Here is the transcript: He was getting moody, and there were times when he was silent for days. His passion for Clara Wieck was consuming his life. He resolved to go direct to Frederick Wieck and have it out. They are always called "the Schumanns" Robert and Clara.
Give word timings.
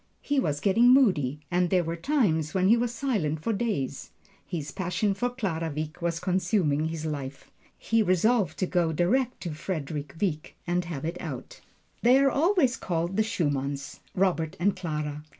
He 0.23 0.39
was 0.39 0.61
getting 0.61 0.89
moody, 0.91 1.41
and 1.51 1.69
there 1.69 1.83
were 1.83 1.95
times 1.95 2.55
when 2.55 2.69
he 2.69 2.75
was 2.75 2.91
silent 2.91 3.39
for 3.43 3.53
days. 3.53 4.09
His 4.47 4.71
passion 4.71 5.13
for 5.13 5.29
Clara 5.29 5.69
Wieck 5.71 6.01
was 6.01 6.19
consuming 6.19 6.85
his 6.85 7.05
life. 7.05 7.51
He 7.77 8.01
resolved 8.01 8.57
to 8.57 8.65
go 8.65 8.91
direct 8.93 9.41
to 9.41 9.53
Frederick 9.53 10.15
Wieck 10.19 10.55
and 10.65 10.85
have 10.85 11.05
it 11.05 11.17
out. 11.21 11.61
They 12.01 12.17
are 12.17 12.31
always 12.31 12.77
called 12.77 13.15
"the 13.15 13.21
Schumanns" 13.21 13.99
Robert 14.15 14.57
and 14.59 14.75
Clara. 14.75 15.23